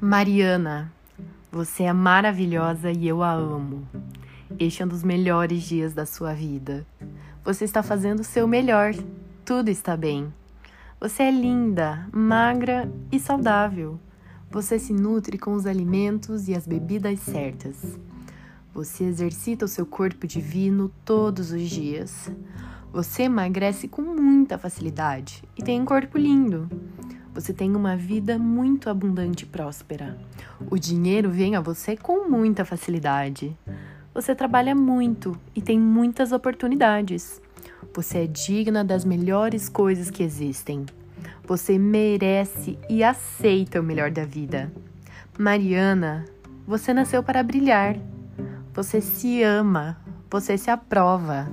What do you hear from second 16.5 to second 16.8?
as